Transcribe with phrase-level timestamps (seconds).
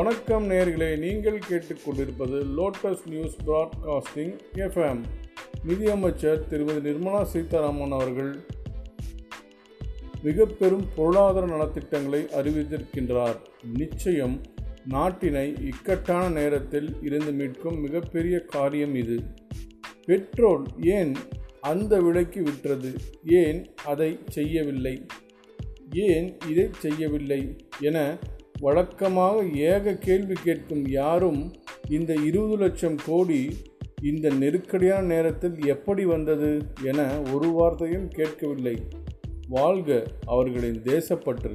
[0.00, 5.00] வணக்கம் நேர்களே நீங்கள் கேட்டுக்கொண்டிருப்பது லோட்டஸ் நியூஸ் பிராட்காஸ்டிங் எஃப்எம்
[5.64, 8.36] நிதியமைச்சர் திருமதி நிர்மலா சீதாராமன் அவர்கள்
[10.22, 13.36] மிக பெரும் பொருளாதார நலத்திட்டங்களை அறிவித்திருக்கின்றார்.
[13.74, 14.40] நிச்சயம்
[14.90, 19.20] நாட்டினை இக்கட்டான நேரத்தில் இருந்து மீட்கும் மிகப்பெரிய காரியம் இது.
[20.04, 21.14] பெட்ரோல் ஏன்
[21.60, 22.92] அந்த விலைக்கு விற்றது?
[23.26, 25.06] ஏன் அதை செய்யவில்லை?
[25.92, 27.56] ஏன் இதை செய்யவில்லை?
[27.80, 28.18] என
[28.60, 31.52] வழக்கமாக ஏக கேள்வி கேட்கும் யாரும்
[31.88, 33.56] இந்த இருபது லட்சம் கோடி
[34.02, 38.76] இந்த நெருக்கடியான நேரத்தில் எப்படி வந்தது என ஒரு வார்த்தையும் கேட்கவில்லை.
[39.48, 41.54] வாழ்க அவர்களின் தேசப்பற்று.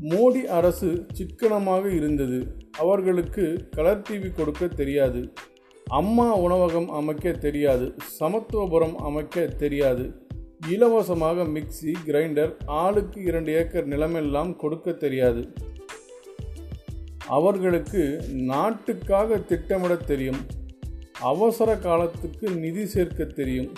[0.00, 2.56] மோடி அரசு சிக்கனமாக இருந்தது.
[2.78, 5.32] அவர்களுக்கு கலர் டிவி கொடுக்க தெரியாது.
[5.86, 7.94] அம்மா உணவகம் அமைக்க தெரியாது.
[8.20, 10.28] சமத்துவபுரம் அமைக்க தெரியாது.
[10.68, 15.54] இலவசமாக மிக்சி கிரைண்டர் ஆளுக்கு இரண்டு ஏக்கர் நிலமெல்லாம் கொடுக்க தெரியாது.
[17.26, 20.46] அவர்களுக்கு நாட்டுக்காக திட்டமிட தெரியும்.
[21.20, 23.72] அவசர காலத்துக்கு நிதி சேர்க்க தெரியும்.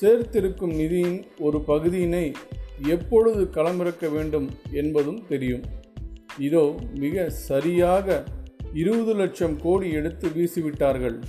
[0.00, 2.32] சேர்த்திருக்கும் நிதியின் ஒரு பகுதியினை
[2.82, 5.62] எப்பொழுது களமிறக்க வேண்டும் என்பதும் தெரியும்.
[6.38, 8.24] இதோ மிக சரியாக
[8.72, 11.22] இருபது லட்சம் கோடி எடுத்து வீசிவிட்டார்கள்.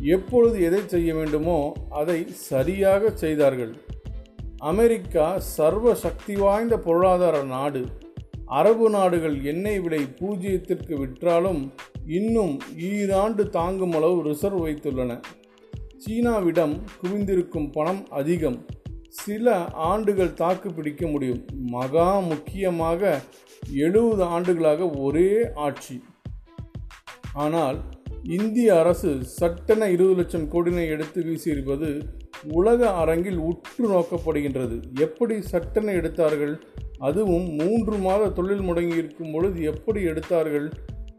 [0.00, 3.76] எப்பொழுது எதை செய்ய வேண்டுமோ அதை சரியாக செய்தார்கள்.
[4.58, 7.86] அமெரிக்கா சர்வ சக்தி வாய்ந்த பொருளாதார நாடு.
[8.46, 11.72] அரபு நாடுகள் எண்ணெய் விலை பூஜ்ஜியத்திற்கு விற்றாலும்
[12.06, 15.20] இன்னும் ஈராண்டு தாங்கும் அளவு ரிசர்வ் வைத்துள்ளன.
[15.96, 18.66] சீனாவிடம் குவிந்திருக்கும் பணம் அதிகம்.
[19.08, 21.44] சில ஆண்டுகள் தாக்கு பிடிக்க முடியும்.
[21.60, 23.20] மகா முக்கியமாக
[23.72, 26.04] எழுபது ஆண்டுகளாக ஒரே ஆட்சி.
[27.32, 27.78] ஆனால்
[28.28, 32.02] இந்திய அரசு சட்டென இருபது லட்சம் கோடினை எடுத்து வீசியிருப்பது
[32.52, 34.76] உலக அரங்கில் உற்று நோக்கப்படுகின்றது.
[34.94, 36.60] எப்படி சட்டென எடுத்தார்கள்?
[36.98, 40.72] அதுவும் மூன்று மாத தொழில் முடங்கி இருக்கும் பொழுது எப்படி எடுத்தார்கள்?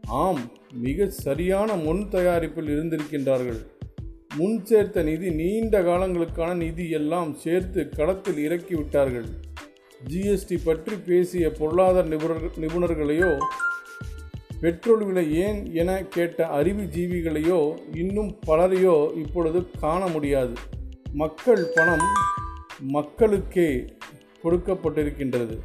[0.06, 3.60] ஆம் மிக சரியான முன் தயாரிப்பில் இருந்திருக்கின்றார்கள்.
[4.36, 9.24] முன் சேர்த்த நிதி நீண்ட காலங்களுக்கான நிதி எல்லாம் சேர்த்து களத்தில் இறக்கி விட்டார்கள்
[10.08, 13.38] ஜிஎஸ்டி பற்றி பேசிய பொருளாதார நிபுணர் நிபுணர்களையோ
[14.66, 17.58] பெட்ரோல் விலை ஏன் என கேட்ட அறிவுஜீவிகளையோ
[17.96, 20.52] இன்னும் பலரையோ இப்பொழுது காண முடியாது.
[21.12, 22.06] மக்கள் பணம்
[22.80, 23.84] மக்களுக்கே
[24.42, 25.58] கொடுக்கப்பட்டிருக்கின்றது.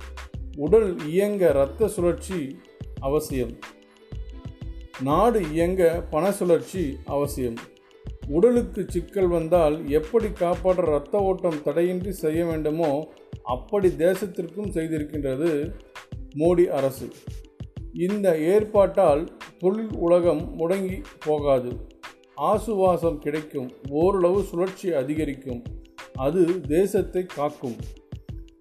[0.58, 2.60] உடல் இயங்க இரத்த சுழற்சி
[3.00, 3.58] அவசியம்.
[5.02, 7.58] நாடு இயங்க பண சுழற்சி அவசியம்.
[8.28, 13.14] உடலுக்கு சிக்கல் வந்தால் எப்படி காப்பாற்ற இரத்த ஓட்டம் தடையின்றி செய்ய வேண்டுமோ
[13.44, 15.74] அப்படி தேசத்திற்கும் செய்திருக்கின்றது
[16.36, 17.12] மோடி அரசு.
[17.94, 19.28] இந்த ஏற்பாட்டால்
[19.60, 21.72] தொழில் உலகம் முடங்கி போகாது.
[22.36, 23.72] ஆசுவாசம் கிடைக்கும்.
[23.90, 25.64] ஓரளவு சுழற்சி அதிகரிக்கும்.
[26.16, 27.76] அது தேசத்தை காக்கும்.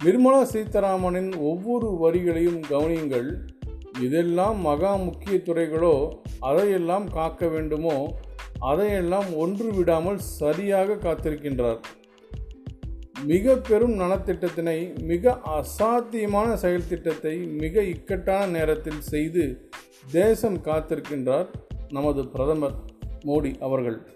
[0.05, 3.37] நிர்மலா சீதாராமனின் ஒவ்வொரு வரிகளையும் கவனியுங்கள்.
[4.01, 8.17] இதெல்லாம் மகா முக்கிய துறைகளோ அதையெல்லாம் காக்க வேண்டுமோ
[8.59, 11.79] அதையெல்லாம் ஒன்று விடாமல் சரியாக காத்திருக்கின்றார்.
[13.25, 19.69] மிக பெரும் நலத்திட்டத்தினை மிக அசாத்தியமான செயல் திட்டத்தை மிக இக்கட்டான நேரத்தில் செய்து
[20.11, 21.47] தேசம் காத்திருக்கின்றார்
[21.89, 22.75] நமது பிரதமர்
[23.27, 24.07] மோடி அவர்கள்.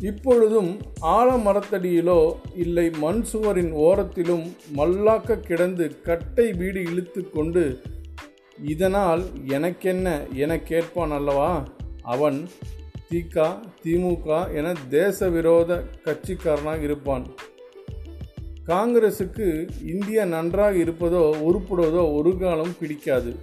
[0.00, 7.82] இப்பொழுதும் ஆலமரத்தடியிலோ இல்லை மண் சுவரின் ஓரத்திலும் மல்லாக்க கிடந்து கட்டை வீடு இழுத்து கொண்டு
[8.62, 11.68] இதனால் எனக்கென்ன என கேட்பான் அல்லவா?
[12.02, 12.48] அவன்
[13.10, 17.26] திக திமுக என தேச விரோத கட்சிக்காரனாக இருப்பான்.
[18.66, 23.34] காங்கிரசுக்கு இந்தியா நன்றாக இருப்பதோ உருப்படுவதோ ஒரு காலம் பிடிக்காது.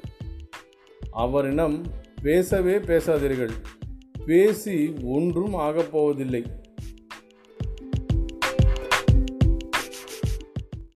[1.12, 1.82] அவரிடம்
[2.22, 3.52] பேசவே பேசாதீர்கள்.
[4.26, 6.46] பேசி ஒன்றும் ஆகப்போவதில்லை.